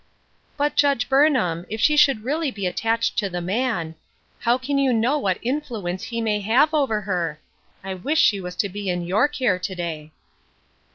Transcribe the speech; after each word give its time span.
"But, 0.57 0.75
Judge 0.75 1.07
Burnham, 1.07 1.63
if 1.69 1.79
she 1.79 1.95
should 1.95 2.23
really 2.23 2.49
be 2.49 2.65
attached 2.65 3.19
to 3.19 3.29
the 3.29 3.39
man— 3.39 3.93
how 4.39 4.57
can 4.57 4.79
you 4.79 4.91
know 4.91 5.19
what 5.19 5.37
in 5.43 5.61
fluence 5.61 6.01
he 6.05 6.21
may 6.21 6.39
have 6.39 6.73
over 6.73 7.01
her? 7.01 7.39
I 7.83 7.93
wish 7.93 8.19
she 8.19 8.41
was 8.41 8.55
to 8.55 8.67
be 8.69 8.89
in 8.89 9.03
your 9.05 9.27
care 9.27 9.59
to 9.59 9.75
day." 9.75 10.11